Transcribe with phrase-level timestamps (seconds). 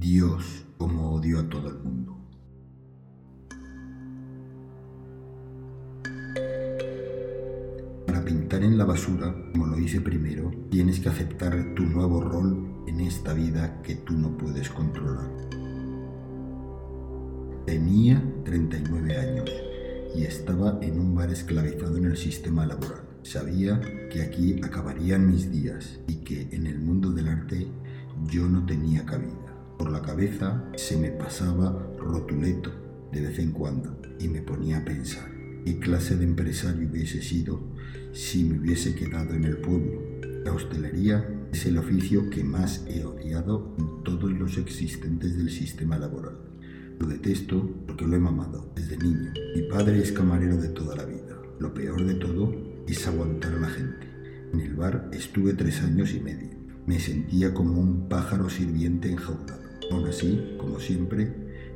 [0.00, 2.16] Dios como odio a todo el mundo.
[8.06, 12.82] Para pintar en la basura, como lo hice primero, tienes que aceptar tu nuevo rol
[12.86, 15.30] en esta vida que tú no puedes controlar.
[17.66, 19.50] Tenía 39 años
[20.16, 23.02] y estaba en un bar esclavizado en el sistema laboral.
[23.22, 23.78] Sabía
[24.10, 27.68] que aquí acabarían mis días y que en el mundo del arte
[28.30, 29.49] yo no tenía cabida.
[30.76, 32.70] Se me pasaba rotuleto
[33.10, 35.30] de vez en cuando y me ponía a pensar
[35.64, 37.58] qué clase de empresario hubiese sido
[38.12, 40.02] si me hubiese quedado en el pueblo.
[40.44, 45.96] La hostelería es el oficio que más he odiado en todos los existentes del sistema
[45.96, 46.36] laboral.
[46.98, 49.32] Lo detesto porque lo he mamado desde niño.
[49.56, 51.40] Mi padre es camarero de toda la vida.
[51.58, 52.54] Lo peor de todo
[52.86, 54.06] es aguantar a la gente.
[54.52, 56.50] En el bar estuve tres años y medio.
[56.84, 59.69] Me sentía como un pájaro sirviente enjaulado.
[59.90, 61.34] Aún así, como siempre,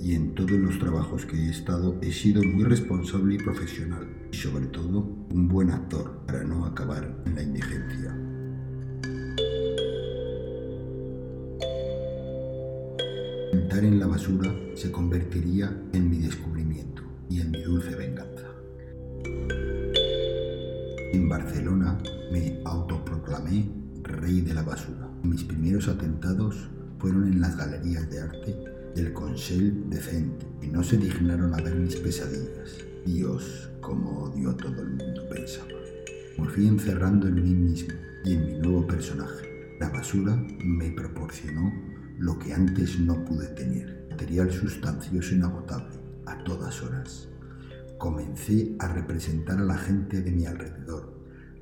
[0.00, 4.06] y en todos los trabajos que he estado, he sido muy responsable y profesional.
[4.32, 8.16] Y sobre todo, un buen actor para no acabar en la indigencia.
[13.52, 18.46] Pintar en la basura se convertiría en mi descubrimiento y en mi dulce venganza.
[21.12, 21.98] En Barcelona
[22.32, 23.70] me autoproclamé
[24.02, 25.08] rey de la basura.
[25.22, 26.68] Mis primeros atentados
[26.98, 28.56] fueron en las galerías de arte
[28.94, 32.84] del Consell de Cent y no se dignaron a ver mis pesadillas.
[33.04, 35.68] Dios, como odio a todo el mundo, pensaba.
[36.38, 37.94] Me fui encerrando en mí mismo
[38.24, 39.76] y en mi nuevo personaje.
[39.78, 41.72] La basura me proporcionó
[42.18, 47.28] lo que antes no pude tener, material sustancioso inagotable, a todas horas.
[47.98, 51.12] Comencé a representar a la gente de mi alrededor,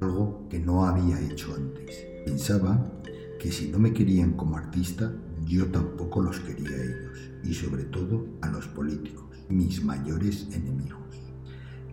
[0.00, 2.06] algo que no había hecho antes.
[2.24, 3.02] Pensaba
[3.44, 5.12] que si no me querían como artista,
[5.44, 11.02] yo tampoco los quería a ellos, y sobre todo a los políticos, mis mayores enemigos.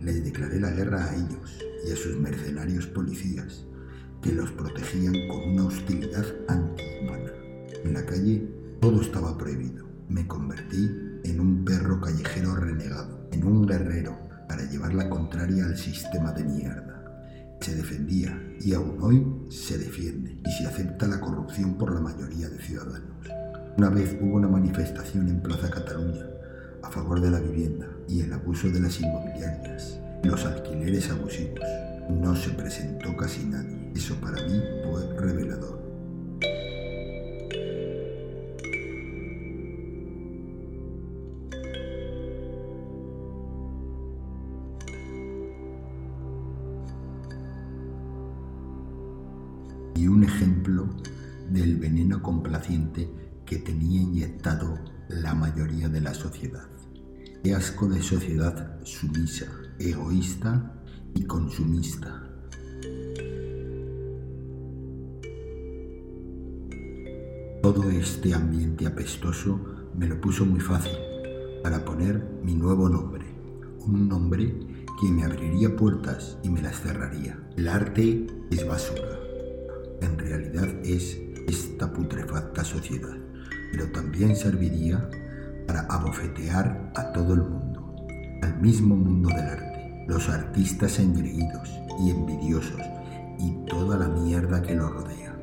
[0.00, 3.66] Les declaré la guerra a ellos y a sus mercenarios policías,
[4.22, 7.32] que los protegían con una hostilidad antihumana.
[7.84, 8.48] En la calle
[8.80, 9.84] todo estaba prohibido.
[10.08, 10.88] Me convertí
[11.22, 14.16] en un perro callejero renegado, en un guerrero
[14.48, 16.92] para llevar la contraria al sistema de mierda.
[17.60, 21.20] Se defendía y aún hoy se defiende y se acepta la
[21.52, 23.26] corrupción por la mayoría de ciudadanos.
[23.76, 26.24] Una vez hubo una manifestación en Plaza Cataluña
[26.82, 31.60] a favor de la vivienda y el abuso de las inmobiliarias, los alquileres abusivos.
[32.08, 33.92] No se presentó casi nadie.
[33.94, 35.82] Eso para mí fue revelador.
[49.94, 50.88] y un ejemplo
[51.50, 53.08] del veneno complaciente
[53.44, 56.68] que tenía inyectado la mayoría de la sociedad.
[57.42, 59.46] Qué asco de sociedad sumisa,
[59.78, 60.74] egoísta
[61.14, 62.22] y consumista.
[67.62, 69.60] Todo este ambiente apestoso
[69.96, 70.96] me lo puso muy fácil
[71.62, 73.24] para poner mi nuevo nombre,
[73.86, 74.52] un nombre
[75.00, 77.38] que me abriría puertas y me las cerraría.
[77.56, 79.31] El arte es basura.
[80.02, 83.16] En realidad es esta putrefacta sociedad,
[83.70, 85.08] pero también serviría
[85.64, 87.94] para abofetear a todo el mundo,
[88.42, 91.70] al mismo mundo del arte, los artistas engreídos
[92.00, 92.80] y envidiosos
[93.38, 95.36] y toda la mierda que lo rodea.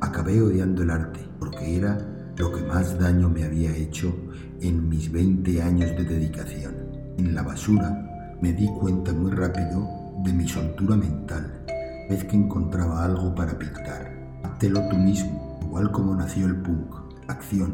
[0.00, 1.98] Acabé odiando el arte porque era
[2.38, 4.16] lo que más daño me había hecho
[4.62, 6.74] en mis 20 años de dedicación.
[7.18, 9.86] En la basura me di cuenta muy rápido
[10.24, 11.62] de mi soltura mental,
[12.12, 14.12] vez que encontraba algo para pintar.
[14.42, 16.94] Háztelo tú mismo, igual como nació el punk.
[17.26, 17.72] Acción,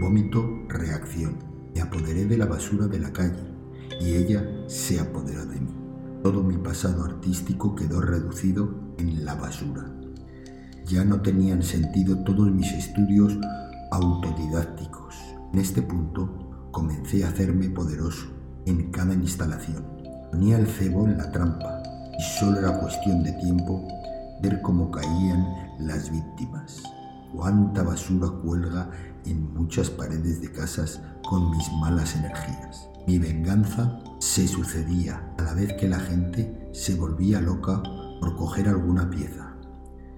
[0.00, 1.36] vómito, reacción.
[1.74, 3.44] Me apoderé de la basura de la calle
[4.00, 5.68] y ella se apoderó de mí.
[6.22, 9.84] Todo mi pasado artístico quedó reducido en la basura.
[10.86, 13.38] Ya no tenían sentido todos mis estudios
[13.90, 15.16] autodidácticos.
[15.52, 18.26] En este punto comencé a hacerme poderoso
[18.64, 19.84] en cada instalación.
[20.30, 21.82] Ponía el cebo en la trampa
[22.18, 23.86] y solo era cuestión de tiempo
[24.40, 25.46] ver cómo caían
[25.78, 26.82] las víctimas.
[27.34, 28.90] Cuánta basura cuelga
[29.24, 32.88] en muchas paredes de casas con mis malas energías.
[33.06, 37.82] Mi venganza se sucedía a la vez que la gente se volvía loca
[38.20, 39.54] por coger alguna pieza.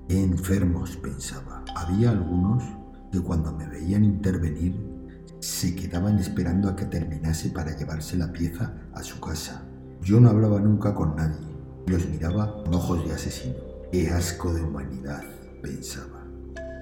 [0.09, 1.65] Enfermos, pensaba.
[1.75, 2.63] Había algunos
[3.11, 4.99] que cuando me veían intervenir
[5.41, 9.63] se quedaban esperando a que terminase para llevarse la pieza a su casa.
[10.03, 11.48] Yo no hablaba nunca con nadie,
[11.89, 13.55] los miraba con ojos de asesino.
[13.91, 15.23] ¡Qué asco de humanidad!
[15.63, 16.25] pensaba.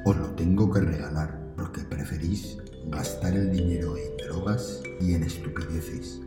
[0.05, 2.59] Os lo tengo que regalar, porque preferís
[2.89, 6.21] gastar el dinero en drogas y en estupideces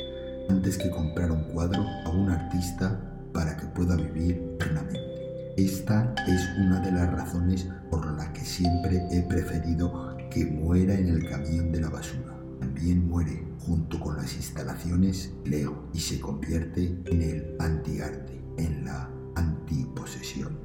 [0.50, 3.00] antes que comprar un cuadro a un artista
[3.32, 5.54] para que pueda vivir plenamente.
[5.58, 11.10] Esta es una de las razones por la que siempre he preferido que muera en
[11.10, 12.36] el camión de la basura.
[12.60, 19.10] También muere junto con las instalaciones Leo y se convierte en el antiarte, en la
[19.36, 20.58] antiposesión.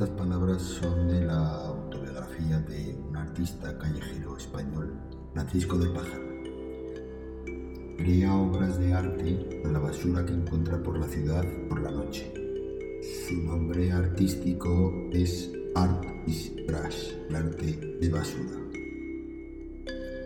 [0.00, 4.94] Estas palabras son de la autobiografía de un artista callejero español,
[5.34, 6.30] Francisco de Pájaro.
[7.98, 12.39] Crea obras de arte con la basura que encuentra por la ciudad por la noche.
[13.30, 18.58] Su nombre artístico es Art is Trash, el arte de basura.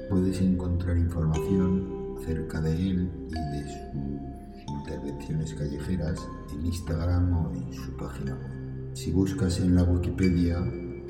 [0.09, 6.19] Puedes encontrar información acerca de él y de sus intervenciones callejeras
[6.55, 8.97] en Instagram o en su página web.
[8.97, 10.61] Si buscas en la Wikipedia,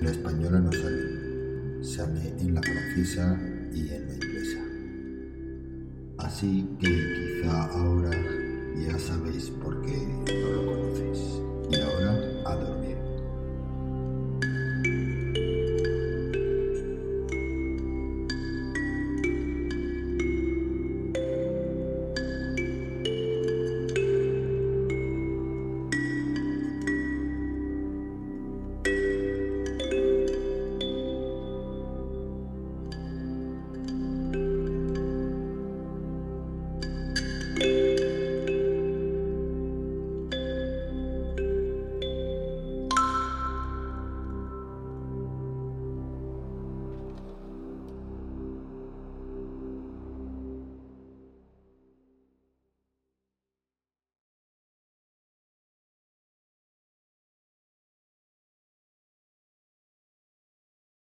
[0.00, 3.41] la española no sale, sale en la francesa
[3.73, 4.58] y en la inglesa.
[6.19, 6.88] Así que
[7.41, 8.11] quizá ahora